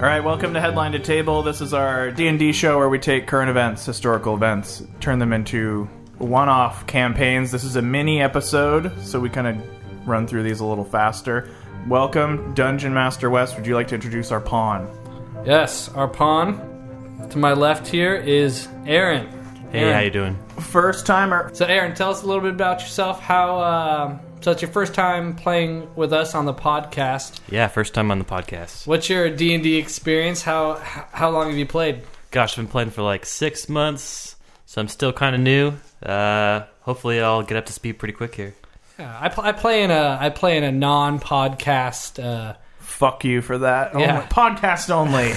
[0.00, 1.42] All right, welcome to Headline to Table.
[1.42, 5.88] This is our D&D show where we take current events, historical events, turn them into
[6.20, 7.50] one-off campaigns.
[7.50, 11.48] This is a mini episode, so we kind of run through these a little faster.
[11.88, 13.56] Welcome, Dungeon Master West.
[13.56, 14.88] Would you like to introduce our pawn?
[15.46, 19.28] Yes, our pawn to my left here is Aaron.
[19.72, 19.94] Hey, Aaron.
[19.94, 20.38] how you doing?
[20.58, 21.50] First timer.
[21.54, 23.20] So, Aaron, tell us a little bit about yourself.
[23.20, 24.50] How uh, so?
[24.50, 27.40] It's your first time playing with us on the podcast.
[27.50, 28.86] Yeah, first time on the podcast.
[28.86, 30.42] What's your D and D experience?
[30.42, 32.02] How how long have you played?
[32.30, 34.36] Gosh, I've been playing for like six months,
[34.70, 35.72] so I'm still kind of new.
[36.00, 38.54] Uh, hopefully, I'll get up to speed pretty quick here.
[39.00, 42.22] Yeah, I, pl- I play in a I play in a non-podcast.
[42.22, 43.98] Uh, Fuck you for that.
[43.98, 44.14] Yeah.
[44.18, 45.32] Only- podcast only.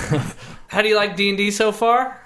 [0.67, 2.23] how do you like D and D so far?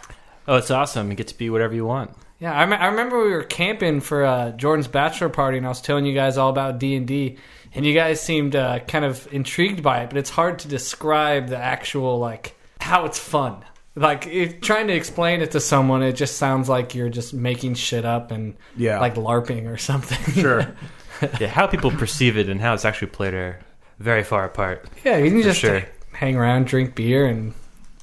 [0.49, 1.09] Oh, it's awesome!
[1.09, 2.11] You get to be whatever you want.
[2.39, 5.69] Yeah, I, me- I remember we were camping for uh, Jordan's bachelor party, and I
[5.69, 7.37] was telling you guys all about D and D,
[7.73, 10.09] and you guys seemed uh, kind of intrigued by it.
[10.09, 13.63] But it's hard to describe the actual like how it's fun.
[13.97, 17.73] Like if, trying to explain it to someone, it just sounds like you're just making
[17.73, 18.99] shit up and Yeah.
[18.99, 20.33] like LARPing or something.
[20.33, 20.75] Sure.
[21.39, 23.59] Yeah, how people perceive it and how it's actually played are
[23.97, 24.87] very far apart.
[25.03, 25.83] yeah, you can just sure.
[26.13, 27.55] hang around, drink beer, and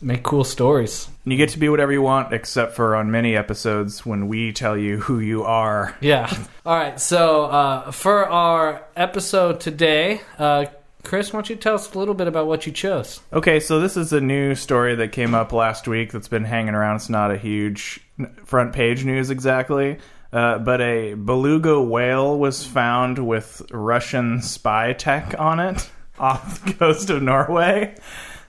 [0.02, 1.06] make cool stories.
[1.24, 4.76] you get to be whatever you want, except for on many episodes when we tell
[4.76, 5.96] you who you are.
[6.00, 6.28] Yeah.
[6.66, 6.98] All right.
[6.98, 10.64] So uh, for our episode today, uh,
[11.05, 13.20] Chris, why don't you tell us a little bit about what you chose?
[13.33, 16.74] Okay, so this is a new story that came up last week that's been hanging
[16.74, 16.96] around.
[16.96, 18.00] It's not a huge
[18.44, 19.98] front page news exactly,
[20.33, 25.88] uh, but a beluga whale was found with Russian spy tech on it
[26.19, 27.94] off the coast of Norway.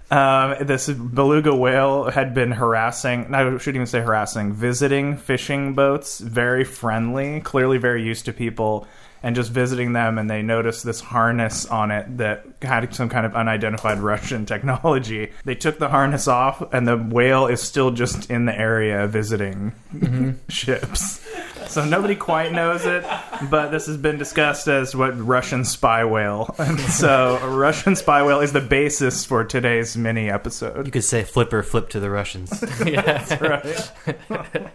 [0.09, 6.19] Um, this beluga whale had been harassing, I shouldn't even say harassing, visiting fishing boats,
[6.19, 8.87] very friendly, clearly very used to people,
[9.25, 10.19] and just visiting them.
[10.19, 15.31] And they noticed this harness on it that had some kind of unidentified Russian technology.
[15.43, 19.73] They took the harness off, and the whale is still just in the area visiting
[20.47, 21.27] ships.
[21.67, 23.03] So nobody quite knows it,
[23.49, 26.53] but this has been discussed as what Russian spy whale.
[26.65, 30.85] And so a Russian spy whale is the basis for today's mini episode.
[30.85, 32.63] You could say flipper flip to the Russians.
[32.85, 33.37] yeah.
[33.43, 33.91] Right.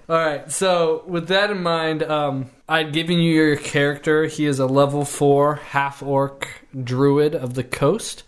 [0.08, 0.50] All right.
[0.50, 4.26] So with that in mind, um, I'd given you your character.
[4.26, 6.46] He is a level four half orc
[6.84, 8.22] druid of the coast.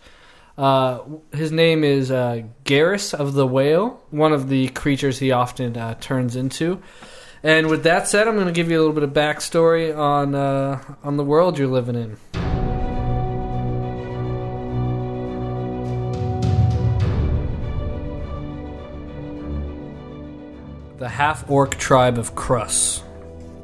[0.57, 0.99] Uh,
[1.31, 5.93] his name is uh, Garrus of the Whale, one of the creatures he often uh,
[5.93, 6.81] turns into.
[7.41, 10.35] And with that said, I'm going to give you a little bit of backstory on
[10.35, 12.17] uh, on the world you're living in.
[20.97, 23.03] The half orc tribe of Krus,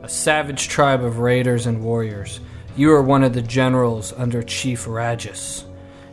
[0.10, 2.40] savage tribe of raiders and warriors.
[2.76, 5.66] You are one of the generals under Chief Ragus.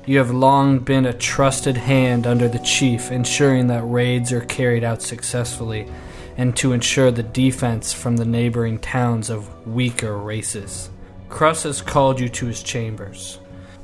[0.05, 4.85] You have long been a trusted hand under the chief, ensuring that raids are carried
[4.85, 5.91] out successfully
[6.37, 10.91] and to ensure the defense from the neighboring towns of weaker races.
[11.29, 13.39] Krus has called you to his chambers.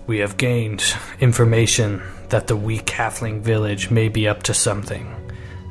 [0.07, 0.85] We have gained
[1.21, 5.22] information that the weak halfling village may be up to something.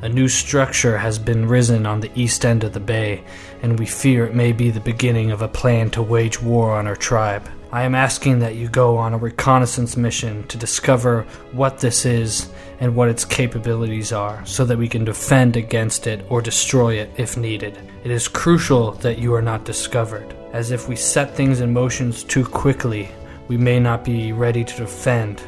[0.02, 3.22] A new structure has been risen on the east end of the bay,
[3.62, 6.88] and we fear it may be the beginning of a plan to wage war on
[6.88, 7.48] our tribe.
[7.70, 12.50] I am asking that you go on a reconnaissance mission to discover what this is
[12.80, 17.10] and what its capabilities are, so that we can defend against it or destroy it
[17.16, 17.78] if needed.
[18.02, 22.24] It is crucial that you are not discovered, as if we set things in motions
[22.24, 23.08] too quickly,
[23.46, 25.40] we may not be ready to defend,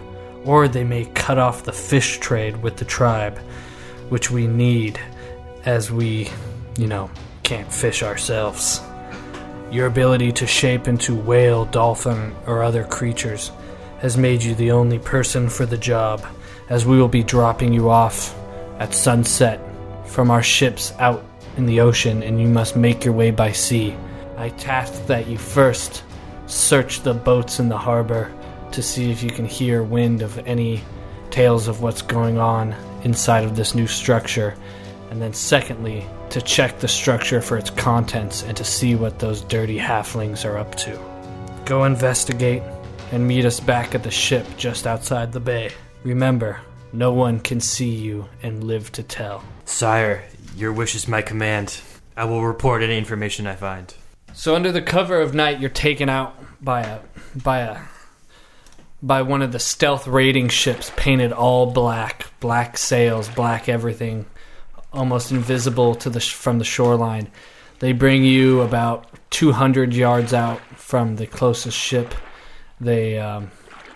[0.44, 3.41] or they may cut off the fish trade with the tribe
[4.09, 5.00] which we need
[5.65, 6.28] as we,
[6.78, 7.10] you know,
[7.42, 8.81] can't fish ourselves.
[9.70, 13.51] Your ability to shape into whale, dolphin, or other creatures
[13.98, 16.24] has made you the only person for the job,
[16.68, 18.36] as we will be dropping you off
[18.78, 19.60] at sunset
[20.06, 21.24] from our ships out
[21.56, 23.97] in the ocean, and you must make your way by sea.
[24.36, 26.04] I task that you first
[26.47, 28.30] search the boats in the harbor
[28.72, 30.83] to see if you can hear wind of any
[31.30, 32.74] tales of what's going on
[33.04, 34.56] inside of this new structure,
[35.10, 39.42] and then secondly, to check the structure for its contents and to see what those
[39.42, 40.98] dirty halflings are up to.
[41.65, 42.62] Go investigate
[43.12, 45.71] and meet us back at the ship just outside the bay.
[46.03, 46.60] Remember,
[46.92, 49.45] no one can see you and live to tell.
[49.65, 50.24] Sire,
[50.56, 51.80] your wish is my command.
[52.16, 53.95] I will report any information I find.
[54.33, 56.98] So under the cover of night, you're taken out by a
[57.36, 57.78] by a
[59.02, 64.26] by one of the stealth raiding ships painted all black, black sails, black everything,
[64.92, 67.30] almost invisible to the sh- from the shoreline.
[67.80, 72.14] They bring you about 200 yards out from the closest ship.
[72.80, 73.50] They um,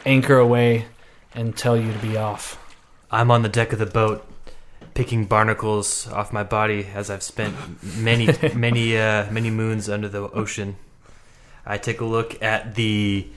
[0.04, 0.86] anchor away
[1.34, 2.62] and tell you to be off.
[3.10, 4.26] I'm on the deck of the boat,
[4.94, 7.54] picking barnacles off my body as I've spent
[7.96, 10.76] many, many, uh, many moons under the ocean.
[11.64, 13.28] I take a look at the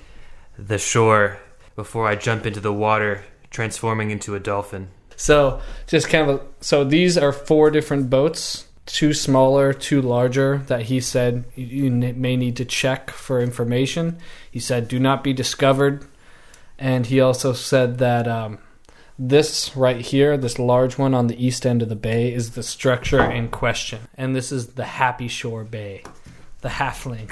[0.57, 1.39] the shore
[1.75, 4.89] before I jump into the water, transforming into a dolphin.
[5.15, 10.83] So just kind of so these are four different boats, two smaller, two larger that
[10.83, 14.17] he said you may need to check for information.
[14.49, 16.05] He said do not be discovered,
[16.79, 18.57] and he also said that um,
[19.19, 22.63] this right here, this large one on the east end of the bay, is the
[22.63, 26.03] structure in question, and this is the Happy Shore Bay,
[26.61, 27.31] the halfling,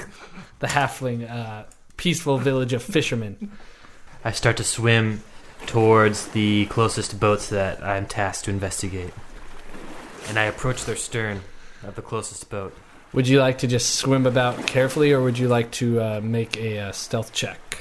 [0.59, 1.63] the halfling uh,
[1.97, 3.51] peaceful village of fishermen.
[4.23, 5.23] I start to swim
[5.65, 9.13] towards the closest boats that I'm tasked to investigate.
[10.27, 11.41] And I approach their stern
[11.83, 12.75] of the closest boat.
[13.13, 16.57] Would you like to just swim about carefully, or would you like to uh, make
[16.57, 17.79] a uh, stealth check?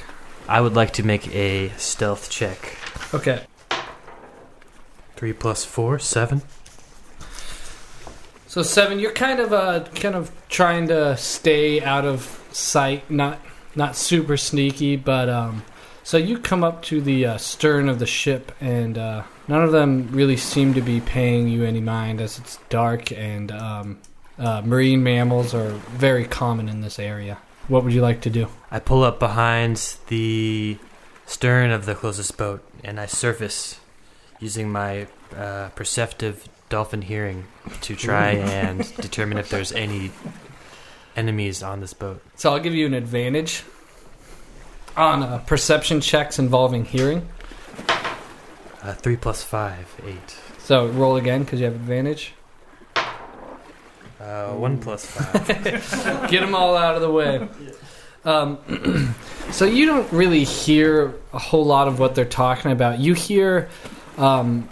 [0.49, 2.77] I would like to make a stealth check.
[3.13, 3.43] Okay.
[5.17, 6.43] Three plus four, seven.
[8.47, 13.41] So seven, you're kind of uh, kind of trying to stay out of sight, not
[13.75, 15.63] not super sneaky, but um,
[16.09, 19.73] so you come up to the uh, stern of the ship, and uh, none of
[19.73, 23.99] them really seem to be paying you any mind as it's dark, and um,
[24.39, 27.37] uh, marine mammals are very common in this area.
[27.67, 28.49] What would you like to do?
[28.71, 30.79] I pull up behind the
[31.27, 33.79] stern of the closest boat and I surface
[34.41, 37.45] using my uh, perceptive dolphin hearing
[37.83, 40.11] to try and determine if there's any
[41.17, 42.23] enemies on this boat.
[42.37, 43.63] So I'll give you an advantage
[44.99, 47.29] on uh, perception checks involving hearing.
[48.83, 50.37] Uh, three plus five, eight.
[50.59, 52.35] So roll again because you have advantage.
[54.21, 56.31] Uh, one plus five.
[56.31, 57.49] Get them all out of the way.
[58.25, 59.15] Um,
[59.51, 62.99] so you don't really hear a whole lot of what they're talking about.
[62.99, 63.69] You hear
[64.17, 64.69] um,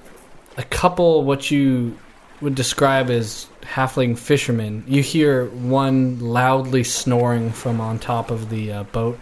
[0.56, 1.96] a couple what you
[2.40, 4.84] would describe as halfling fishermen.
[4.86, 9.18] You hear one loudly snoring from on top of the uh, boat,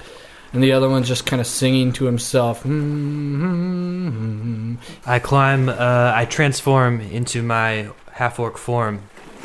[0.54, 2.62] and the other one's just kind of singing to himself.
[3.54, 4.74] Mm-hmm.
[5.06, 5.68] I climb.
[5.68, 9.02] Uh, I transform into my half orc form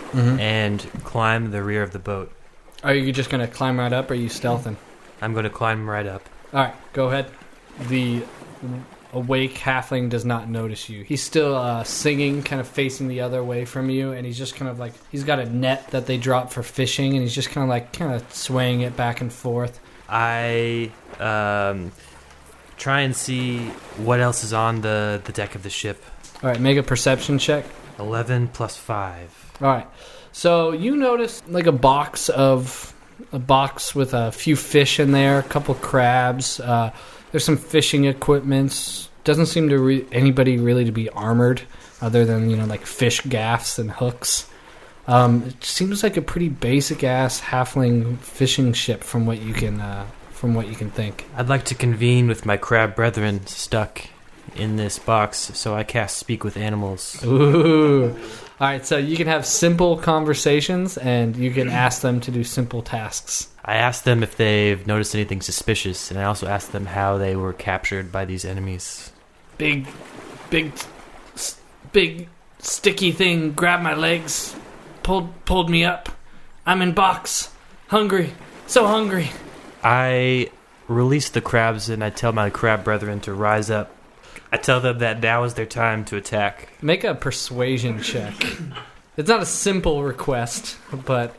[0.09, 0.39] Mm-hmm.
[0.39, 2.31] and climb the rear of the boat.
[2.83, 4.09] Are you just gonna climb right up?
[4.09, 4.75] Or are you stealthing?
[5.21, 6.27] I'm going to climb right up.
[6.51, 7.27] All right, go ahead.
[7.89, 8.23] The
[9.13, 11.03] awake halfling does not notice you.
[11.03, 14.55] He's still uh, singing, kind of facing the other way from you, and he's just
[14.55, 17.49] kind of like he's got a net that they drop for fishing, and he's just
[17.51, 19.79] kind of like kind of swaying it back and forth.
[20.09, 21.91] I um,
[22.77, 23.67] try and see
[23.97, 26.03] what else is on the, the deck of the ship.
[26.41, 27.65] All right, make a perception check.
[27.99, 29.57] 11 plus 5.
[29.61, 29.87] All right,
[30.31, 32.93] so you notice like a box of
[33.33, 36.59] a box with a few fish in there, a couple crabs.
[36.59, 36.91] Uh,
[37.31, 39.09] there's some fishing equipments.
[39.23, 41.61] Doesn't seem to re- anybody really to be armored,
[42.01, 44.49] other than you know like fish gaffs and hooks.
[45.09, 49.79] Um, it seems like a pretty basic ass halfling fishing ship from what you can
[49.81, 51.25] uh, from what you can think.
[51.35, 54.05] I'd like to convene with my crab brethren stuck
[54.55, 57.23] in this box, so I cast Speak with Animals.
[57.25, 58.11] Ooh.
[58.11, 62.43] All right, so you can have simple conversations and you can ask them to do
[62.43, 63.47] simple tasks.
[63.65, 67.35] I asked them if they've noticed anything suspicious, and I also asked them how they
[67.35, 69.11] were captured by these enemies.
[69.57, 69.87] Big,
[70.49, 70.71] big,
[71.93, 74.55] big sticky thing grabbed my legs,
[75.09, 76.07] pulled pulled me up.
[76.67, 77.51] I'm in box,
[77.87, 78.31] hungry,
[78.67, 79.31] so hungry.
[79.83, 80.51] I
[80.87, 83.89] release the crabs and I tell my crab brethren to rise up.
[84.51, 86.69] I tell them that now is their time to attack.
[86.83, 88.35] Make a persuasion check.
[89.17, 91.35] It's not a simple request, but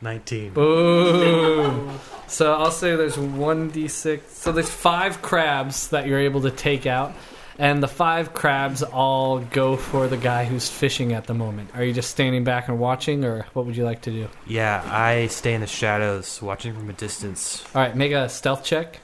[0.00, 0.52] 19.
[0.52, 1.90] Boo.
[2.28, 4.20] So I'll say there's one d6.
[4.28, 7.12] So there's five crabs that you're able to take out,
[7.58, 11.70] and the five crabs all go for the guy who's fishing at the moment.
[11.74, 14.28] Are you just standing back and watching, or what would you like to do?
[14.46, 17.64] Yeah, I stay in the shadows, watching from a distance.
[17.74, 19.00] All right, make a stealth check.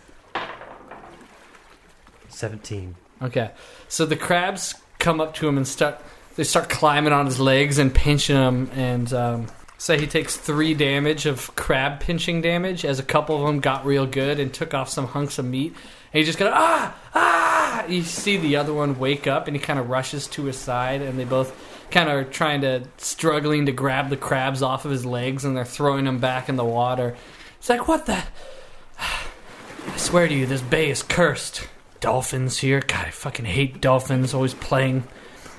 [2.28, 2.94] 17.
[3.23, 3.50] Okay.
[3.88, 6.00] So the crabs come up to him and start.
[6.35, 9.47] They start climbing on his legs and pinching him, and um,
[9.78, 13.85] say he takes three damage of crab pinching damage, as a couple of them got
[13.85, 15.75] real good and took off some hunks of meat.
[16.12, 17.41] And he just goes ah ah.
[17.75, 20.59] Ah, you see the other one wake up, and he kind of rushes to his
[20.59, 21.57] side, and they both
[21.91, 25.57] kind of are trying to struggling to grab the crabs off of his legs, and
[25.57, 27.17] they're throwing them back in the water.
[27.59, 28.23] It's like, what the?
[28.99, 31.67] I swear to you, this bay is cursed.
[32.00, 32.81] Dolphins here.
[32.81, 34.35] God, I fucking hate dolphins.
[34.35, 35.05] Always playing,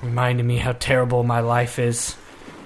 [0.00, 2.14] reminding me how terrible my life is.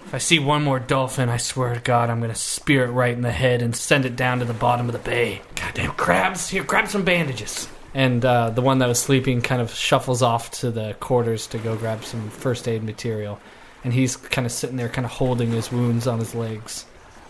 [0.05, 3.14] If I see one more dolphin, I swear to God, I'm gonna spear it right
[3.14, 5.40] in the head and send it down to the bottom of the bay.
[5.55, 6.50] Goddamn crabs!
[6.50, 7.67] Here, grab some bandages.
[7.95, 11.59] And uh, the one that was sleeping kind of shuffles off to the quarters to
[11.59, 13.40] go grab some first aid material.
[13.85, 16.85] And he's kind of sitting there, kind of holding his wounds on his legs.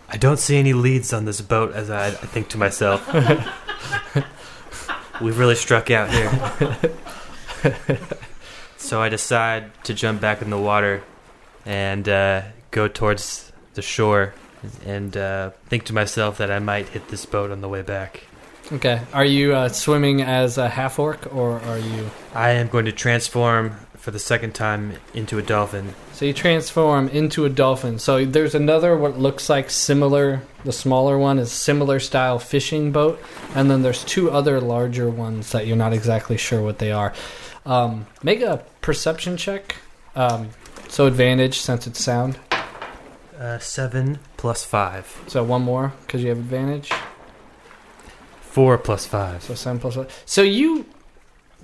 [0.09, 3.07] I don't see any leads on this boat, as I, I think to myself.
[5.21, 6.79] We've really struck out here.
[8.79, 11.03] so I decide to jump back in the water
[11.67, 14.33] and uh, go towards the shore
[14.85, 18.28] and uh, think to myself that I might hit this boat on the way back.
[18.71, 19.01] Okay.
[19.15, 22.11] Are you uh, swimming as a half orc, or are you?
[22.35, 25.95] I am going to transform for the second time into a dolphin.
[26.13, 27.99] So you transform into a dolphin.
[27.99, 30.43] So there's another what looks like similar.
[30.65, 33.19] The smaller one is similar style fishing boat,
[33.55, 37.15] and then there's two other larger ones that you're not exactly sure what they are.
[37.65, 39.77] Um, make a perception check.
[40.15, 40.51] Um,
[40.89, 42.39] so advantage since it's sound.
[43.39, 45.23] Uh, seven plus five.
[45.27, 46.91] So one more because you have advantage.
[48.59, 49.45] Four plus five.
[49.45, 50.09] So seven plus one.
[50.27, 50.85] So you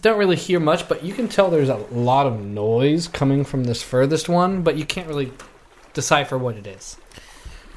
[0.00, 3.64] don't really hear much, but you can tell there's a lot of noise coming from
[3.64, 5.32] this furthest one, but you can't really
[5.92, 6.96] decipher what it is.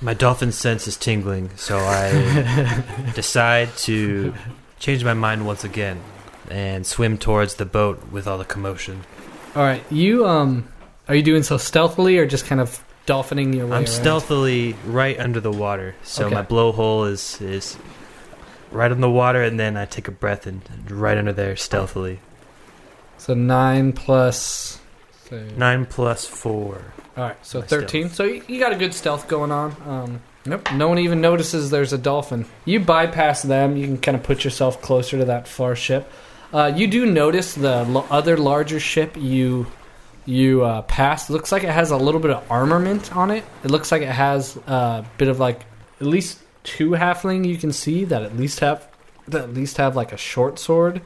[0.01, 2.83] My dolphin sense is tingling, so I
[3.15, 4.35] decide to
[4.77, 5.99] change my mind once again
[6.51, 9.01] and swim towards the boat with all the commotion.
[9.55, 10.67] All right, you um,
[11.07, 13.71] are you doing so stealthily or just kind of dolphining your way?
[13.71, 13.87] I'm around?
[13.87, 16.35] stealthily right under the water, so Okay.
[16.35, 17.77] my blowhole is is
[18.71, 22.19] right on the water, and then I take a breath and right under there stealthily.
[23.17, 24.79] So nine plus.
[25.29, 26.81] So, Nine plus four.
[27.17, 28.09] All right, so My thirteen.
[28.09, 29.75] So you, you got a good stealth going on.
[29.85, 32.45] Um, nope, no one even notices there's a dolphin.
[32.63, 33.75] You bypass them.
[33.75, 36.09] You can kind of put yourself closer to that far ship.
[36.53, 39.67] Uh, you do notice the l- other larger ship you
[40.25, 41.29] you uh, pass.
[41.29, 43.43] Looks like it has a little bit of armament on it.
[43.63, 45.61] It looks like it has a bit of like
[45.99, 48.87] at least two halfling you can see that at least have
[49.27, 51.01] that at least have like a short sword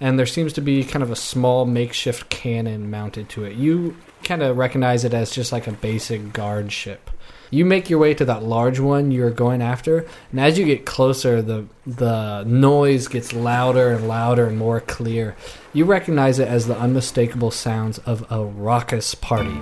[0.00, 3.54] and there seems to be kind of a small makeshift cannon mounted to it.
[3.54, 7.10] You kind of recognize it as just like a basic guard ship.
[7.50, 10.84] You make your way to that large one you're going after, and as you get
[10.84, 15.36] closer, the the noise gets louder and louder and more clear.
[15.72, 19.60] You recognize it as the unmistakable sounds of a raucous party.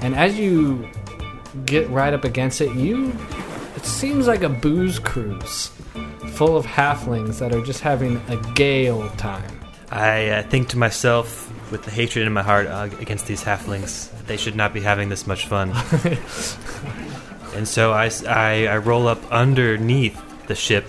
[0.00, 0.90] And as you
[1.64, 3.16] get right up against it, you
[3.76, 5.70] it seems like a booze cruise
[6.34, 9.60] full of halflings that are just having a gay old time.
[9.90, 14.10] I uh, think to myself, with the hatred in my heart uh, against these halflings,
[14.26, 15.70] they should not be having this much fun.
[17.54, 20.86] and so I—I roll up underneath the ship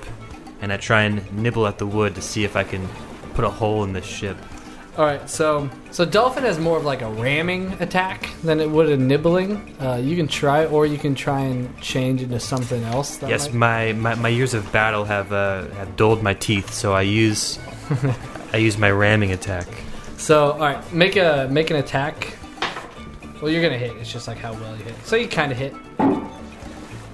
[0.62, 2.88] and I try and nibble at the wood to see if I can
[3.34, 4.38] put a hole in this ship.
[4.96, 8.90] All right, so so dolphin has more of like a ramming attack than it would
[8.90, 9.76] a nibbling.
[9.82, 13.20] Uh, you can try, or you can try and change into something else.
[13.24, 16.94] Yes, might- my, my, my years of battle have uh, have dulled my teeth, so
[16.94, 17.58] I use
[18.54, 19.68] I use my ramming attack.
[20.18, 22.38] So all right, make a make an attack.
[23.42, 23.94] Well, you're gonna hit.
[23.98, 24.96] It's just like how well you hit.
[25.06, 25.74] So you kind of hit.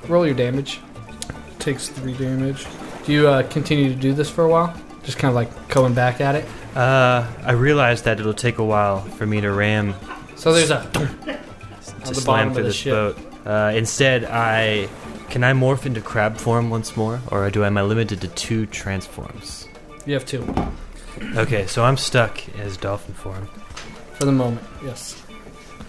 [0.10, 0.82] Roll your damage.
[1.60, 2.68] Takes three damage.
[3.06, 4.74] Do you uh, continue to do this for a while?
[5.04, 6.44] Just kind of like going back at it.
[6.76, 9.96] Uh, I realize that it'll take a while for me to ram
[10.36, 10.88] So there's a
[12.06, 12.94] to slam through the this ship.
[12.94, 13.18] boat.
[13.46, 14.88] Uh, instead, I
[15.30, 18.28] can I morph into crab form once more, or do I am I limited to
[18.28, 19.68] two transforms?
[20.06, 20.44] you have two
[21.36, 23.48] Okay, so I'm stuck as dolphin form.
[24.14, 24.66] for the moment.
[24.84, 25.22] Yes.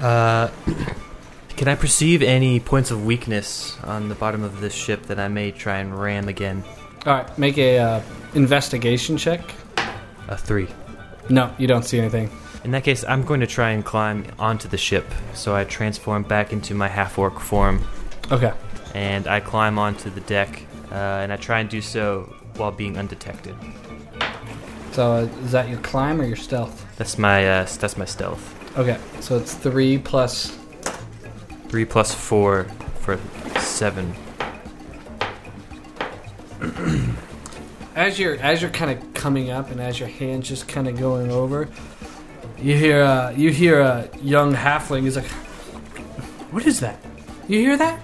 [0.00, 0.48] Uh,
[1.56, 5.28] can I perceive any points of weakness on the bottom of this ship that I
[5.28, 6.64] may try and ram again?
[7.06, 8.02] All right, make a uh,
[8.34, 9.40] investigation check.
[10.30, 10.68] A three.
[11.28, 12.30] No, you don't see anything.
[12.64, 15.06] In that case, I'm going to try and climb onto the ship.
[15.34, 17.84] So I transform back into my half orc form,
[18.30, 18.52] Okay.
[18.94, 22.98] and I climb onto the deck, uh, and I try and do so while being
[22.98, 23.54] undetected.
[24.92, 26.84] So uh, is that your climb or your stealth?
[26.96, 28.56] That's my uh, that's my stealth.
[28.78, 30.56] Okay, so it's three plus.
[31.68, 32.64] Three plus four
[33.00, 33.18] for
[33.58, 34.14] seven.
[38.00, 40.98] As you're as you're kind of coming up and as your hands just kind of
[40.98, 41.68] going over,
[42.58, 45.02] you hear uh, you hear a young halfling.
[45.02, 45.26] He's like,
[46.50, 46.98] "What is that?
[47.46, 48.00] You hear that?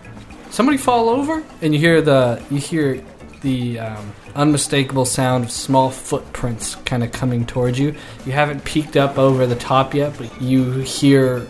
[0.50, 3.02] Somebody fall over?" And you hear the you hear
[3.40, 7.94] the um, unmistakable sound of small footprints kind of coming towards you.
[8.26, 11.48] You haven't peeked up over the top yet, but you hear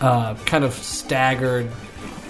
[0.00, 1.70] uh, kind of staggered,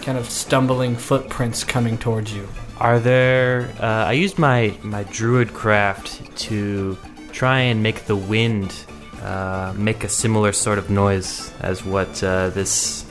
[0.03, 2.47] kind of stumbling footprints coming towards you.
[2.79, 3.71] Are there?
[3.81, 6.99] Uh, I used my my Druidcraft to
[7.33, 8.75] try and make the wind
[9.23, 13.05] uh, make a similar sort of noise as what uh, this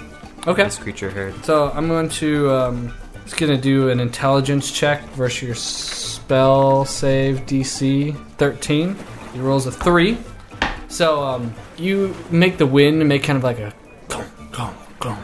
[0.46, 0.64] Okay.
[0.64, 1.34] this creature heard.
[1.46, 2.94] So I'm going to um,
[3.24, 8.96] it's going to do an intelligence check versus your spell save DC 13.
[9.34, 10.18] He rolls a three.
[10.90, 13.74] So um, you make the wind make kind of like a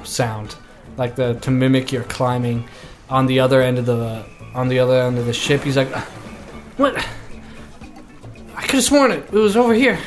[0.03, 0.55] sound,
[0.98, 2.67] like the to mimic your climbing
[3.10, 5.62] on the other end of the on the other end of the ship.
[5.62, 5.89] He's like,
[6.78, 6.96] "What?
[8.56, 9.25] I could have sworn it.
[9.32, 10.00] It was over here.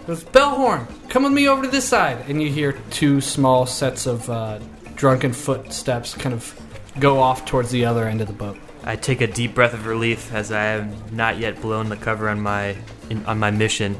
[0.00, 0.86] It was Bellhorn.
[1.08, 4.58] Come with me over to this side." And you hear two small sets of uh,
[4.94, 6.58] drunken footsteps kind of
[6.98, 8.58] go off towards the other end of the boat.
[8.84, 12.28] I take a deep breath of relief as I have not yet blown the cover
[12.28, 12.76] on my
[13.10, 13.96] in, on my mission,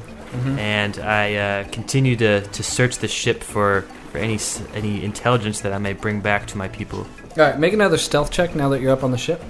[0.59, 3.85] and I uh, continue to, to search the ship for,
[4.17, 4.39] for any
[4.75, 7.01] any intelligence that I may bring back to my people.
[7.01, 7.07] All
[7.37, 9.43] right, make another stealth check now that you're up on the ship.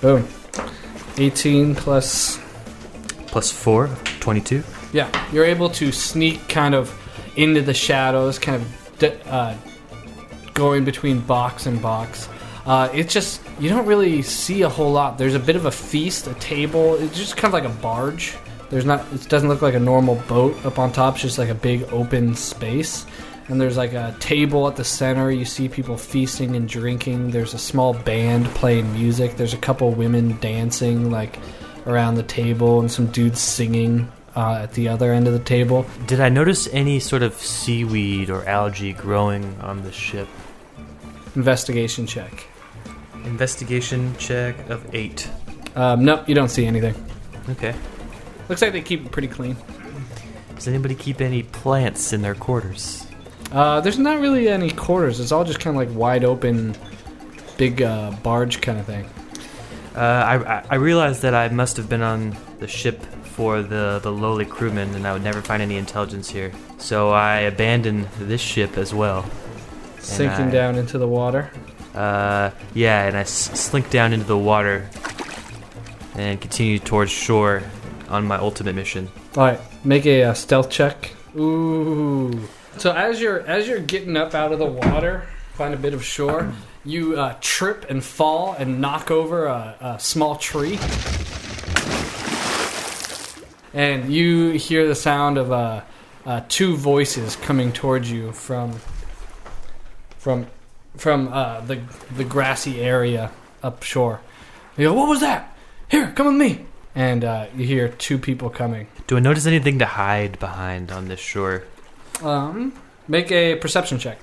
[0.00, 0.28] Boom.
[1.16, 2.38] 18 plus.
[3.26, 3.88] Plus four,
[4.20, 4.62] 22.
[4.92, 6.92] Yeah, you're able to sneak kind of
[7.36, 9.54] into the shadows, kind of d- uh,
[10.54, 12.28] going between box and box.
[12.66, 15.16] Uh, it's just, you don't really see a whole lot.
[15.18, 16.94] There's a bit of a feast, a table.
[16.96, 18.36] It's just kind of like a barge.
[18.70, 21.14] There's not, it doesn't look like a normal boat up on top.
[21.14, 23.06] It's just like a big open space.
[23.48, 25.30] And there's like a table at the center.
[25.30, 27.30] You see people feasting and drinking.
[27.30, 29.36] There's a small band playing music.
[29.36, 31.38] There's a couple women dancing like
[31.86, 35.86] around the table and some dudes singing uh, at the other end of the table.
[36.06, 40.28] Did I notice any sort of seaweed or algae growing on the ship?
[41.34, 42.46] Investigation check.
[43.24, 45.28] Investigation check of eight.
[45.74, 46.94] Um, nope, you don't see anything.
[47.48, 47.74] Okay.
[48.48, 49.56] Looks like they keep it pretty clean.
[50.54, 53.06] Does anybody keep any plants in their quarters?
[53.52, 55.20] Uh, there's not really any quarters.
[55.20, 56.76] It's all just kind of like wide open,
[57.56, 59.08] big uh, barge kind of thing.
[59.94, 64.12] Uh, I, I- realized that I must have been on the ship for the, the
[64.12, 66.52] lowly crewmen, and I would never find any intelligence here.
[66.78, 69.24] So I abandoned this ship as well.
[69.98, 71.50] Sinking I- down into the water.
[71.94, 74.88] Uh, yeah, and I s- slink down into the water
[76.14, 77.62] and continue towards shore
[78.08, 79.08] on my ultimate mission.
[79.36, 81.12] All right, make a uh, stealth check.
[81.36, 82.48] Ooh.
[82.78, 86.04] So as you're as you're getting up out of the water, find a bit of
[86.04, 86.52] shore,
[86.84, 90.78] you uh, trip and fall and knock over a, a small tree,
[93.74, 95.80] and you hear the sound of uh,
[96.24, 98.72] uh, two voices coming towards you from
[100.18, 100.46] from
[100.96, 101.80] from uh, the
[102.16, 103.30] the grassy area
[103.62, 104.20] up shore.
[104.76, 105.56] You go, what was that?
[105.90, 106.64] Here, come with me.
[106.98, 108.88] And uh, you hear two people coming.
[109.06, 111.62] Do I notice anything to hide behind on this shore?
[112.24, 112.72] Um,
[113.06, 114.18] make a perception check.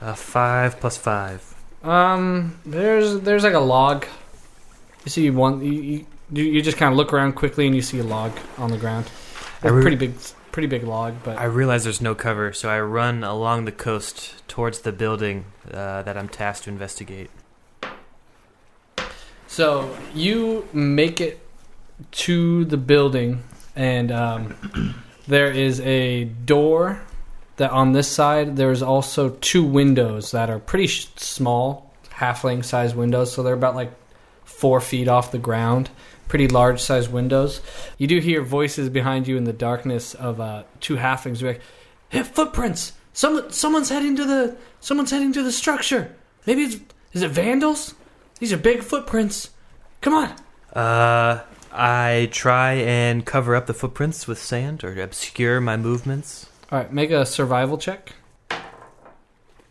[0.00, 1.42] Uh, five plus five.
[1.82, 4.06] Um, there's there's like a log.
[5.04, 5.60] You see one.
[5.60, 8.30] You you, you you just kind of look around quickly and you see a log
[8.56, 9.10] on the ground.
[9.64, 10.14] A re- pretty big,
[10.52, 14.46] pretty big log, but I realize there's no cover, so I run along the coast
[14.46, 17.28] towards the building uh, that I'm tasked to investigate.
[19.54, 21.38] So you make it
[22.10, 23.44] to the building,
[23.76, 24.94] and um,
[25.28, 27.00] there is a door
[27.54, 28.56] that on this side.
[28.56, 33.32] There's also two windows that are pretty sh- small, halfling size windows.
[33.32, 33.92] So they're about like
[34.44, 35.88] four feet off the ground.
[36.26, 37.60] Pretty large size windows.
[37.96, 41.40] You do hear voices behind you in the darkness of uh, two halflings.
[41.42, 41.60] Like,
[42.08, 42.92] "Hey, footprints!
[43.12, 46.12] Someone, someone's heading to the, someone's heading to the structure.
[46.44, 46.80] Maybe it's,
[47.12, 47.94] is it vandals?
[48.38, 49.50] These are big footprints.
[50.00, 50.34] Come on."
[50.72, 51.42] Uh,
[51.72, 56.48] I try and cover up the footprints with sand or obscure my movements.
[56.70, 58.12] All right, make a survival check.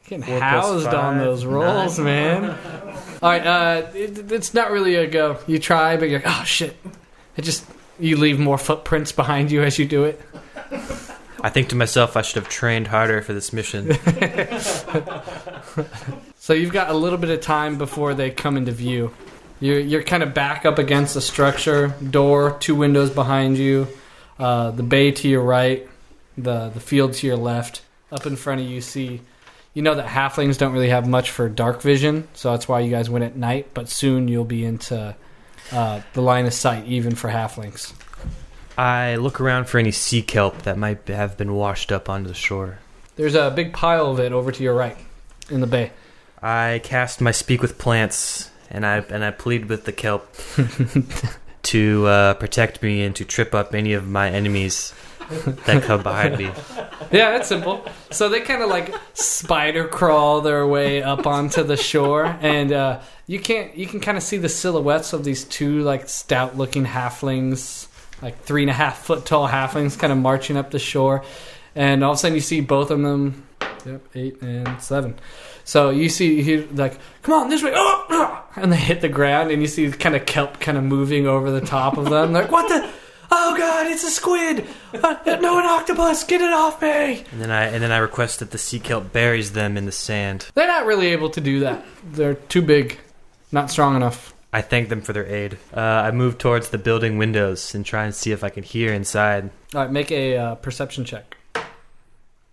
[0.07, 2.57] Getting Four plus housed on those rolls, man.
[3.21, 5.39] All right, uh, it, it's not really a go.
[5.47, 6.75] You try, but you're like, oh shit!
[7.37, 7.65] It just
[7.99, 10.21] you leave more footprints behind you as you do it.
[11.41, 13.91] I think to myself, I should have trained harder for this mission.
[16.43, 19.13] So you've got a little bit of time before they come into view.
[19.61, 23.87] You're you're kind of back up against the structure, door, two windows behind you,
[24.37, 25.87] uh, the bay to your right,
[26.37, 27.81] the the field to your left.
[28.11, 29.21] Up in front of you, see,
[29.73, 32.91] you know that halflings don't really have much for dark vision, so that's why you
[32.91, 33.73] guys went at night.
[33.73, 35.15] But soon you'll be into
[35.71, 37.93] uh, the line of sight, even for halflings.
[38.77, 42.35] I look around for any sea kelp that might have been washed up onto the
[42.35, 42.79] shore.
[43.15, 44.97] There's a big pile of it over to your right,
[45.49, 45.91] in the bay.
[46.43, 50.27] I cast my speak with plants, and I and I plead with the kelp
[51.63, 54.93] to uh, protect me and to trip up any of my enemies
[55.65, 56.51] that come behind me.
[57.11, 57.85] Yeah, that's simple.
[58.11, 62.99] So they kind of like spider crawl their way up onto the shore, and uh,
[63.25, 66.85] you can't you can kind of see the silhouettes of these two like stout looking
[66.85, 67.87] halflings,
[68.21, 71.23] like three and a half foot tall halflings, kind of marching up the shore,
[71.73, 73.47] and all of a sudden you see both of them.
[73.85, 75.15] Yep, eight and seven.
[75.63, 79.09] So you see, he like, come on this way, oh, ah," and they hit the
[79.09, 82.33] ground, and you see kind of kelp kind of moving over the top of them.
[82.33, 82.89] Like, what the?
[83.35, 84.67] Oh god, it's a squid!
[84.93, 86.23] Uh, no, an octopus!
[86.23, 87.23] Get it off me!
[87.31, 89.91] And then I and then I request that the sea kelp buries them in the
[89.91, 90.45] sand.
[90.53, 91.83] They're not really able to do that.
[92.11, 92.99] They're too big,
[93.51, 94.35] not strong enough.
[94.51, 95.57] I thank them for their aid.
[95.75, 98.93] Uh, I move towards the building windows and try and see if I can hear
[98.93, 99.49] inside.
[99.73, 101.35] All right, make a uh, perception check.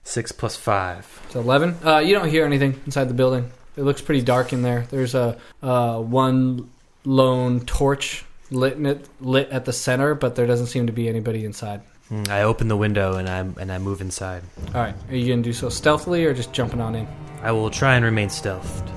[0.04, 1.06] Six plus five.
[1.30, 1.76] So eleven.
[1.84, 3.50] Uh, you don't hear anything inside the building.
[3.76, 4.86] It looks pretty dark in there.
[4.90, 6.70] There's a uh, one
[7.04, 11.08] lone torch lit in it, lit at the center, but there doesn't seem to be
[11.08, 11.82] anybody inside.
[12.10, 14.42] Mm, I open the window and I and I move inside.
[14.74, 17.06] All right, are you gonna do so stealthily or just jumping on in?
[17.42, 18.90] I will try and remain stealthed.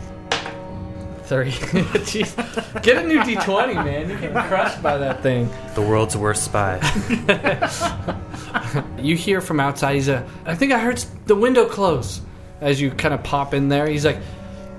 [1.34, 1.50] Thirty.
[1.52, 4.08] Jeez, get a new D twenty, man.
[4.08, 5.50] You get crushed by that thing.
[5.74, 6.78] The world's worst spy.
[9.00, 9.96] You hear from outside.
[9.96, 10.28] He's a.
[10.46, 12.22] I think I heard the window close.
[12.62, 14.20] As you kind of pop in there, he's like,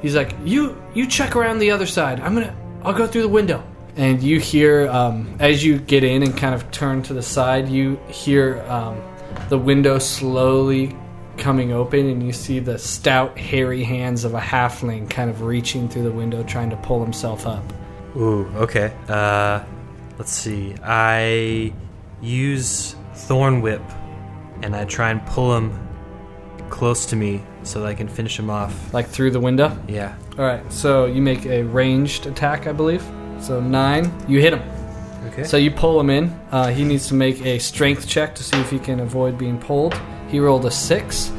[0.00, 2.20] he's like, you you check around the other side.
[2.20, 2.56] I'm gonna.
[2.84, 3.64] I'll go through the window.
[3.96, 7.68] And you hear um, as you get in and kind of turn to the side,
[7.68, 9.02] you hear um,
[9.48, 10.96] the window slowly
[11.38, 15.88] coming open, and you see the stout, hairy hands of a halfling kind of reaching
[15.88, 17.64] through the window, trying to pull himself up.
[18.16, 18.94] Ooh, okay.
[19.09, 19.64] Uh,
[20.18, 20.75] let's see.
[20.83, 21.73] I
[22.20, 23.83] use Thorn Whip,
[24.62, 25.79] and I try and pull him
[26.70, 28.92] close to me so that I can finish him off.
[28.92, 29.77] Like through the window.
[29.88, 30.16] Yeah.
[30.38, 33.05] All right, so you make a ranged attack, I believe.
[33.40, 34.62] So nine, you hit him.
[35.29, 35.44] Okay.
[35.44, 36.29] So you pull him in.
[36.51, 39.59] Uh, he needs to make a strength check to see if he can avoid being
[39.59, 39.94] pulled.
[40.28, 41.32] He rolled a six,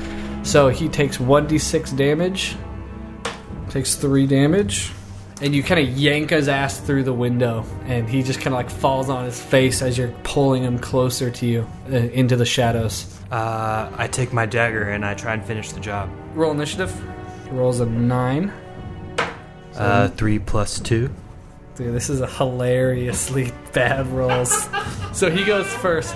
[0.43, 2.55] so he takes one d six damage.
[3.69, 4.91] Takes three damage,
[5.41, 8.53] and you kind of yank his ass through the window, and he just kind of
[8.53, 12.45] like falls on his face as you're pulling him closer to you uh, into the
[12.45, 13.19] shadows.
[13.31, 16.09] uh, I take my dagger and I try and finish the job.
[16.35, 16.93] Roll initiative.
[17.43, 18.53] He rolls a nine.
[19.75, 21.09] Uh, three plus two.
[21.75, 24.69] Dude, this is a hilariously bad rolls.
[25.13, 26.15] so he goes first.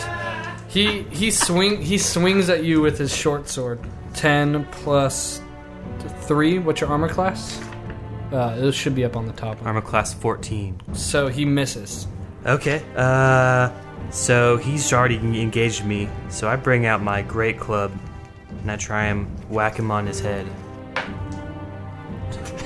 [0.69, 3.79] He he swing he swings at you with his short sword.
[4.13, 5.41] Ten plus
[6.21, 6.60] three.
[6.60, 7.62] What's your armor class?
[8.32, 9.58] Uh, it should be up on the top.
[9.65, 10.79] Armor class 14.
[10.93, 12.08] So he misses.
[12.45, 12.84] Okay.
[12.95, 13.71] Uh,
[14.12, 16.08] so he's already engaged me.
[16.29, 17.91] So I bring out my great club
[18.62, 20.45] and I try and whack him on his head.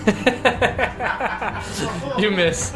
[2.17, 2.73] You miss.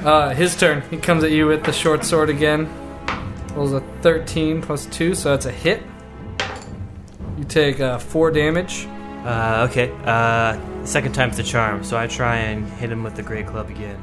[0.00, 0.82] Uh, his turn.
[0.90, 2.68] He comes at you with the short sword again.
[3.54, 5.82] Rolls a 13 plus 2, so that's a hit.
[7.36, 8.86] You take uh, 4 damage.
[9.24, 9.92] Uh, okay.
[10.04, 11.82] Uh, second time's the charm.
[11.84, 14.00] So I try and hit him with the great club again.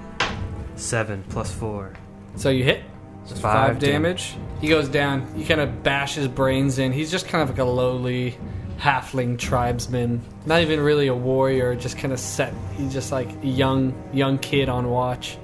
[0.76, 1.94] Seven plus four.
[2.36, 2.84] So you hit.
[3.28, 4.36] Five, Five dam- damage.
[4.62, 5.28] He goes down.
[5.36, 6.92] You kind of bash his brains in.
[6.92, 8.38] He's just kind of like a lowly
[8.78, 10.22] halfling tribesman.
[10.46, 11.76] Not even really a warrior.
[11.76, 12.54] Just kind of set.
[12.78, 15.38] He's just like a young young kid on watch.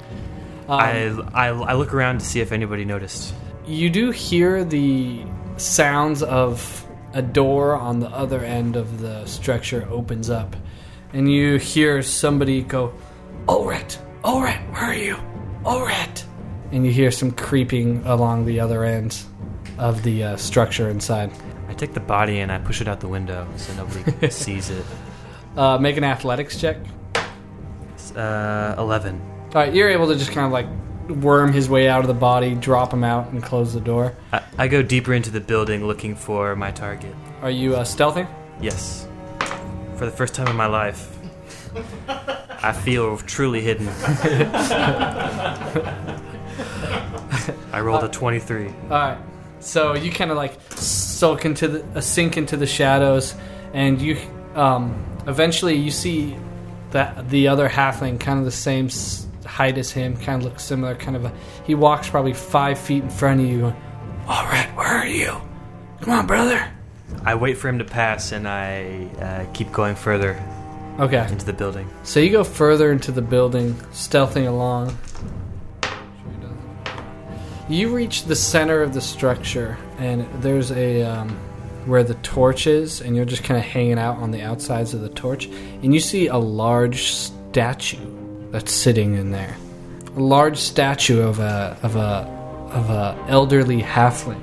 [0.72, 3.34] Um, I, I I look around to see if anybody noticed.
[3.66, 5.24] you do hear the
[5.58, 10.56] sounds of a door on the other end of the structure opens up,
[11.14, 12.94] and you hear somebody go,
[13.48, 15.18] "Oret, Oret, where are you,
[15.64, 16.24] Oret?"
[16.72, 19.18] And you hear some creeping along the other end
[19.78, 21.32] of the uh, structure inside.
[21.68, 24.86] I take the body and I push it out the window so nobody sees it.
[25.58, 26.78] Uh, make an athletics check.
[28.16, 29.20] Uh, eleven.
[29.54, 30.68] All right, you're able to just kind of like
[31.22, 34.16] worm his way out of the body, drop him out, and close the door.
[34.32, 37.14] I, I go deeper into the building looking for my target.
[37.42, 38.30] Are you uh, stealthing?
[38.62, 39.08] Yes.
[39.98, 41.18] For the first time in my life,
[42.64, 43.88] I feel truly hidden.
[47.74, 48.68] I rolled a 23.
[48.68, 49.18] All right.
[49.60, 53.36] So you kind of like soak into the uh, sink into the shadows,
[53.74, 54.18] and you
[54.56, 56.36] um, eventually you see
[56.92, 60.64] that the other halfling, kind of the same s- height as him, kind of looks
[60.64, 60.96] similar.
[60.96, 61.34] Kind of a,
[61.66, 63.66] he walks probably five feet in front of you.
[64.28, 65.36] All right, where are you?
[66.02, 66.72] Come on, brother.
[67.26, 70.42] I wait for him to pass and I uh, keep going further
[71.00, 71.28] Okay.
[71.30, 71.90] into the building.
[72.04, 74.98] So you go further into the building, stealthing along.
[77.70, 81.30] You reach the center of the structure, and there's a um,
[81.86, 85.02] where the torch is, and you're just kind of hanging out on the outsides of
[85.02, 87.98] the torch, and you see a large statue
[88.52, 89.56] that's sitting in there.
[90.16, 92.28] A large statue of a of a
[92.72, 94.42] of a elderly halfling,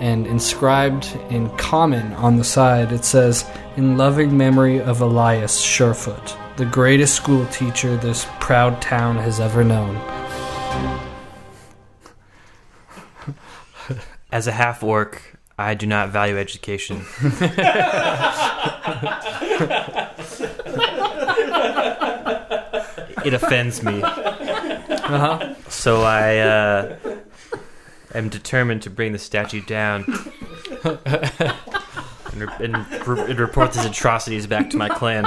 [0.00, 3.44] and inscribed in common on the side it says,
[3.76, 9.62] "In loving memory of Elias Surefoot, the greatest school teacher this proud town has ever
[9.62, 9.96] known."
[14.32, 17.02] As a half orc, I do not value education.
[23.26, 24.02] it offends me.
[24.02, 25.54] Uh-huh.
[25.68, 26.96] So I uh,
[28.14, 30.04] am determined to bring the statue down
[30.84, 30.98] and,
[32.34, 35.26] re- and, re- and report these atrocities back to my clan.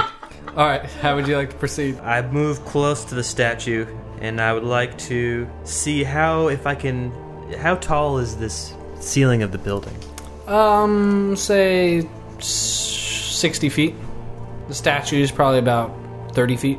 [0.56, 1.98] All right, how would you like to proceed?
[2.00, 3.86] I move close to the statue,
[4.20, 7.12] and I would like to see how, if I can,
[7.58, 9.94] how tall is this ceiling of the building?
[10.46, 12.08] Um, say
[12.38, 13.94] s- 60 feet.
[14.68, 15.92] The statue is probably about
[16.34, 16.78] 30 feet.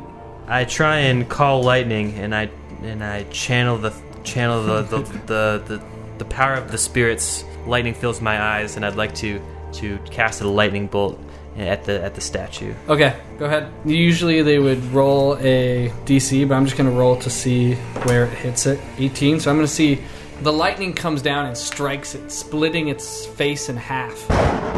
[0.52, 2.50] I try and call lightning, and I
[2.82, 5.82] and I channel the channel the the, the, the,
[6.18, 7.44] the power of the spirits.
[7.66, 9.40] Lightning fills my eyes, and I'd like to
[9.74, 11.18] to cast a lightning bolt
[11.56, 12.74] at the at the statue.
[12.86, 13.72] Okay, go ahead.
[13.86, 18.26] Usually they would roll a DC, but I'm just going to roll to see where
[18.26, 18.78] it hits it.
[18.98, 19.40] 18.
[19.40, 20.02] So I'm going to see
[20.42, 24.71] the lightning comes down and strikes it, splitting its face in half.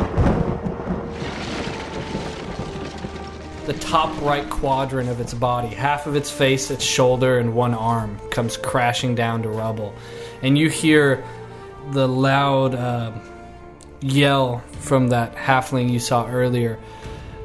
[3.67, 7.75] The top right quadrant of its body, half of its face, its shoulder, and one
[7.75, 9.95] arm comes crashing down to rubble.
[10.43, 11.25] And you hear
[11.93, 13.13] the loud uh,
[14.01, 16.79] yell from that halfling you saw earlier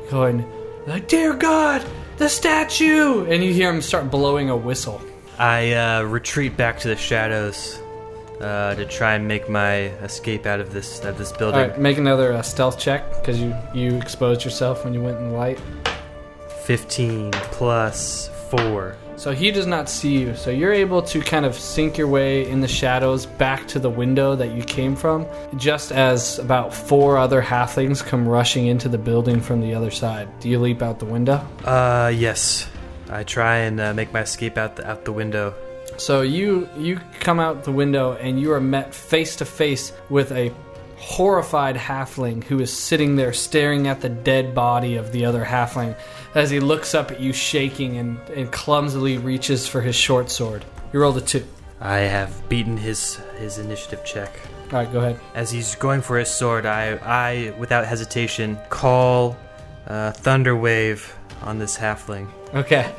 [0.10, 0.46] going
[0.88, 1.86] like dear god
[2.18, 5.02] the statue and you hear him start blowing a whistle
[5.38, 7.80] I uh, retreat back to the shadows
[8.42, 11.60] uh, to try and make my escape out of this out of this building.
[11.70, 15.30] right make another uh, stealth check because you you exposed yourself when you went in
[15.30, 15.60] the light
[16.70, 18.96] Fifteen plus four.
[19.16, 22.48] so he does not see you so you're able to kind of sink your way
[22.48, 25.26] in the shadows back to the window that you came from
[25.58, 30.28] just as about four other halflings come rushing into the building from the other side
[30.40, 32.68] do you leap out the window Uh, yes.
[33.10, 35.56] I try and uh, make my escape out the out the window.
[35.98, 40.32] So you you come out the window and you are met face to face with
[40.32, 40.54] a
[41.00, 45.96] horrified halfling who is sitting there staring at the dead body of the other halfling
[46.36, 50.64] as he looks up at you shaking and, and clumsily reaches for his short sword.
[50.94, 51.46] You rolled a two.
[51.82, 54.38] I have beaten his his initiative check.
[54.72, 55.20] All right, go ahead.
[55.34, 59.38] As he's going for his sword, I, I without hesitation, call
[59.88, 62.28] uh, Thunder Wave on this halfling.
[62.54, 62.92] Okay,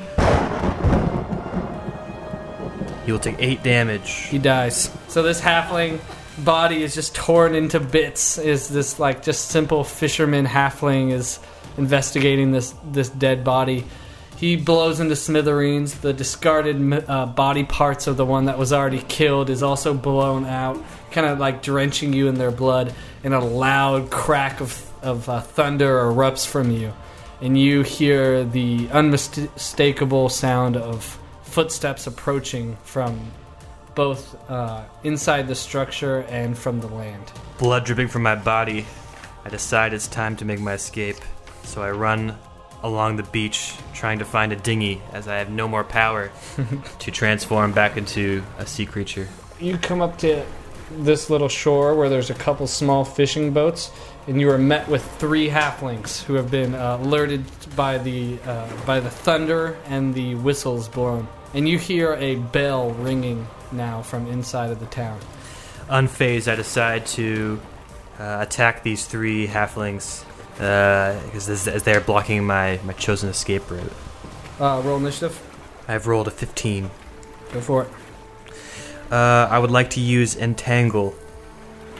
[3.04, 4.10] He will take eight damage.
[4.28, 4.90] he dies.
[5.08, 6.00] So this halfling
[6.44, 8.38] body is just torn into bits.
[8.38, 11.38] Is this like just simple fisherman halfling is
[11.76, 13.84] investigating this this dead body?
[14.36, 15.98] He blows into smithereens.
[15.98, 20.46] The discarded uh, body parts of the one that was already killed is also blown
[20.46, 22.94] out, kind of like drenching you in their blood.
[23.22, 26.92] And a loud crack of of uh, thunder erupts from you,
[27.40, 33.32] and you hear the unmistakable sound of footsteps approaching from
[34.00, 37.22] both uh, inside the structure and from the land.
[37.58, 38.86] Blood dripping from my body.
[39.44, 41.18] I decide it's time to make my escape.
[41.64, 42.38] So I run
[42.82, 46.32] along the beach, trying to find a dinghy, as I have no more power
[47.00, 49.28] to transform back into a sea creature.
[49.60, 50.46] You come up to
[50.92, 53.90] this little shore where there's a couple small fishing boats,
[54.26, 57.44] and you are met with three halflings who have been uh, alerted
[57.76, 61.28] by the uh, by the thunder and the whistles blown.
[61.54, 65.18] And you hear a bell ringing now from inside of the town.
[65.88, 67.60] Unfazed, I decide to
[68.18, 73.92] uh, attack these three halflings because as, as they're blocking my, my chosen escape route.
[74.60, 75.40] Uh, roll initiative.
[75.88, 76.90] I've rolled a 15.
[77.52, 77.88] Go for it.
[79.10, 81.14] Uh, I would like to use entangle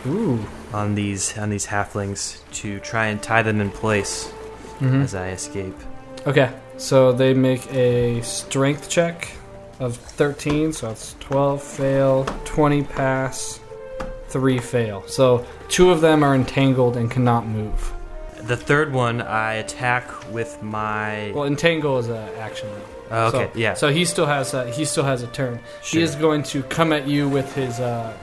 [0.07, 0.45] Ooh.
[0.73, 4.31] on these on these halflings to try and tie them in place
[4.79, 5.03] Mhm.
[5.03, 5.75] as I escape.
[6.27, 9.33] Okay, so they make a strength check
[9.81, 13.61] of 13, so that's 12 fail, 20 pass,
[14.29, 15.03] 3 fail.
[15.09, 17.93] So two of them are entangled and cannot move.
[18.43, 21.33] The third one I attack with my.
[21.35, 22.69] Well, entangle is an action.
[23.11, 23.75] Oh, okay, so, yeah.
[23.75, 25.61] So he still has a, he still has a turn.
[25.83, 28.17] He is going to come at you with his uh,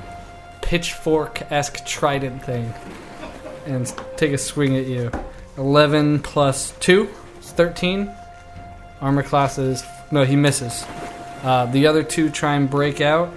[0.61, 2.73] pitchfork-esque trident thing
[3.65, 5.11] and take a swing at you.
[5.57, 8.09] 11 plus 2 is 13.
[9.01, 10.85] Armor class is no, he misses.
[11.43, 13.33] Uh, the other two try and break out,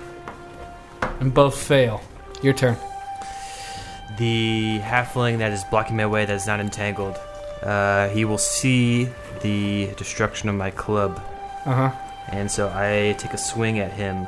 [1.20, 2.02] and both fail.
[2.42, 2.76] Your turn.
[4.18, 7.16] the halfling that is blocking my way that is not entangled.
[7.62, 9.08] Uh, he will see
[9.42, 11.20] the destruction of my club,
[11.66, 11.90] Uh huh.
[12.32, 14.26] and so I take a swing at him.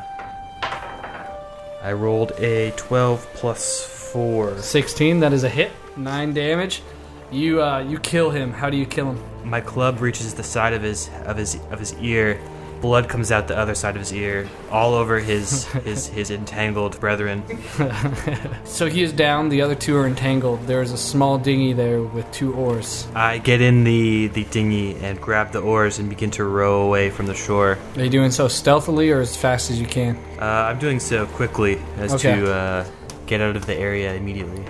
[1.82, 4.58] I rolled a 12 plus 4.
[4.58, 5.20] 16.
[5.20, 5.72] That is a hit.
[5.96, 6.82] Nine damage.
[7.30, 8.52] You uh, you kill him.
[8.52, 9.18] How do you kill him?
[9.44, 12.38] My club reaches the side of his of his of his ear.
[12.82, 16.98] Blood comes out the other side of his ear, all over his his his entangled
[17.00, 17.42] brethren.
[18.64, 19.48] So he is down.
[19.50, 20.66] The other two are entangled.
[20.66, 23.06] There is a small dinghy there with two oars.
[23.14, 27.10] I get in the the dinghy and grab the oars and begin to row away
[27.10, 27.78] from the shore.
[27.96, 30.16] Are you doing so stealthily or as fast as you can?
[30.40, 32.34] Uh, I'm doing so quickly as Okay.
[32.40, 32.84] to uh,
[33.26, 34.64] get out of the area immediately.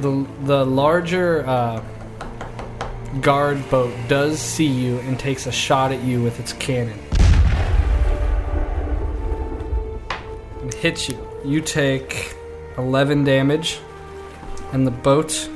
[0.00, 1.82] The the larger uh,
[3.20, 6.98] guard boat does see you and takes a shot at you with its cannon.
[10.84, 11.16] Hits you.
[11.46, 12.36] You take
[12.76, 13.80] 11 damage,
[14.70, 15.48] and the boat,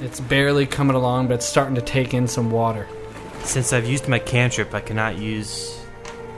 [0.00, 2.86] it's barely coming along, but it's starting to take in some water.
[3.42, 5.84] Since I've used my cantrip, I cannot use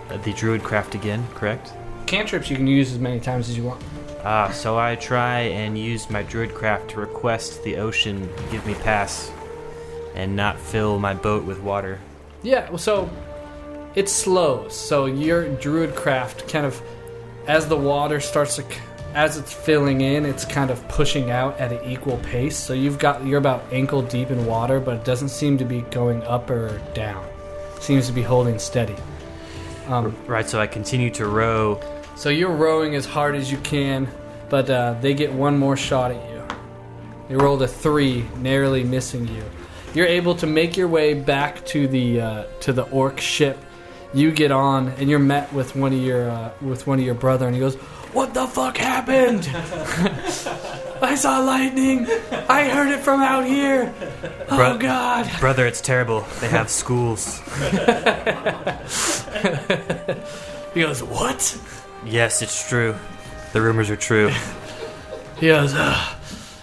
[0.08, 1.26] uh, the Druidcraft again.
[1.34, 1.74] Correct?
[2.06, 3.84] Cantrips you can use as many times as you want.
[4.24, 9.30] Ah, so I try and use my Druidcraft to request the ocean give me pass
[10.14, 12.00] and not fill my boat with water.
[12.42, 13.10] Yeah, well, so
[13.94, 14.74] it slows.
[14.74, 16.80] So your Druidcraft kind of,
[17.48, 18.64] as the water starts to,
[19.14, 22.56] as it's filling in, it's kind of pushing out at an equal pace.
[22.56, 25.80] So you've got you're about ankle deep in water, but it doesn't seem to be
[25.90, 27.26] going up or down.
[27.76, 28.96] It seems to be holding steady.
[29.88, 31.80] Um, Right, so I continue to row.
[32.14, 34.06] so you're rowing as hard as you can,
[34.50, 36.42] but uh, they get one more shot at you.
[37.28, 39.42] They rolled a three, narrowly missing you.
[39.94, 43.58] You're able to make your way back to the uh, to the orc ship.
[44.14, 47.14] You get on, and you're met with one of your uh, with one of your
[47.14, 47.74] brother, and he goes,
[48.14, 49.46] "What the fuck happened?
[51.02, 52.06] I saw lightning.
[52.48, 53.92] I heard it from out here.
[54.48, 56.22] Oh Bro- God!" Brother, it's terrible.
[56.40, 57.42] They have schools.
[60.74, 61.58] He goes, "What?"
[62.04, 62.94] Yes, it's true.
[63.52, 64.30] The rumors are true.
[65.40, 65.96] He goes, uh,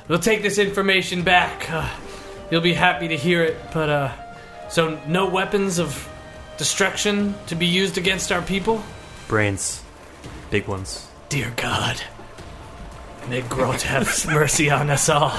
[0.10, 1.72] we'll take this information back.
[1.72, 1.88] Uh,
[2.52, 4.12] you'll be happy to hear it, but, uh,
[4.68, 6.10] so no weapons of
[6.58, 8.84] destruction to be used against our people?
[9.28, 9.84] Brains.
[10.50, 11.08] Big ones.
[11.30, 12.02] Dear God,
[13.30, 15.32] may Grot have mercy on us all.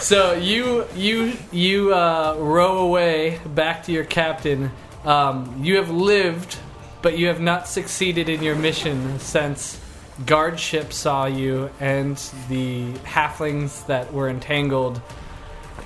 [0.00, 4.70] so you, you, you, uh, row away back to your captain.
[5.04, 6.58] Um, you have lived,
[7.02, 9.80] but you have not succeeded in your mission since
[10.26, 12.16] guard ship saw you and
[12.48, 15.00] the halflings that were entangled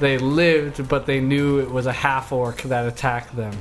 [0.01, 3.55] they lived but they knew it was a half orc that attacked them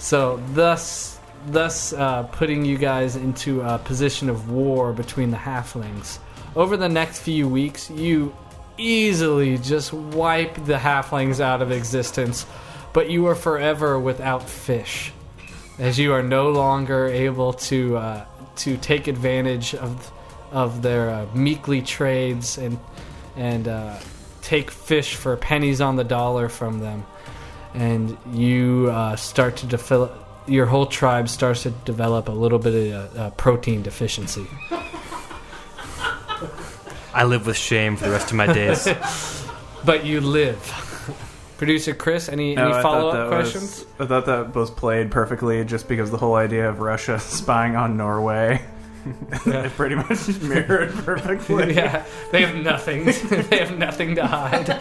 [0.00, 6.18] so thus thus uh, putting you guys into a position of war between the halflings.
[6.56, 8.34] Over the next few weeks you
[8.76, 12.46] easily just wipe the halflings out of existence
[12.92, 15.12] but you are forever without fish
[15.78, 18.24] as you are no longer able to uh,
[18.56, 20.10] to take advantage of
[20.50, 22.78] of their uh, meekly trades and
[23.36, 23.98] and uh,
[24.42, 27.06] take fish for pennies on the dollar from them,
[27.74, 30.26] and you uh, start to develop.
[30.46, 34.46] Your whole tribe starts to develop a little bit of uh, uh, protein deficiency.
[37.12, 38.88] I live with shame for the rest of my days.
[39.82, 40.58] But you live.
[41.56, 43.86] Producer Chris, any, No, any follow that up was- questions?
[43.98, 47.96] I thought that was played perfectly just because the whole idea of Russia spying on
[47.96, 48.60] Norway.
[49.46, 51.74] it pretty much mirrored perfectly.
[51.74, 53.06] yeah, they have nothing.
[53.48, 54.78] they have nothing to hide.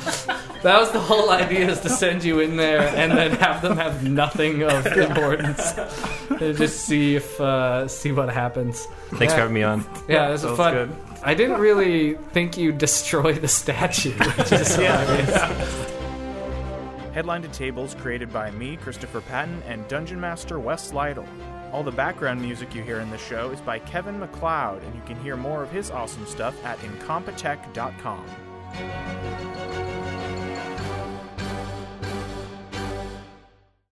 [0.63, 3.77] That was the whole idea: is to send you in there and then have them
[3.77, 5.73] have nothing of importance,
[6.29, 8.85] and just see if uh, see what happens.
[9.11, 9.27] Thanks Yeah.
[9.35, 9.85] for having me on.
[10.07, 10.73] Yeah, it was a fun.
[10.73, 10.91] good.
[11.23, 14.11] I didn't really think you destroy the statue.
[14.11, 15.35] Which is hilarious.
[17.13, 21.25] Headline to Tables created by me, Christopher Patton, and Dungeon Master Wes Lytle.
[21.73, 25.01] All the background music you hear in the show is by Kevin MacLeod, and you
[25.05, 28.25] can hear more of his awesome stuff at incompetech.com.